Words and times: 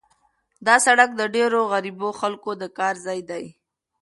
دا 0.65 0.75
سړک 0.85 1.09
د 1.15 1.21
ډېرو 1.35 1.61
غریبو 1.71 2.09
خلکو 2.21 2.51
د 2.61 2.63
کار 2.77 2.95
ځای 3.05 3.19
دی. 3.29 3.45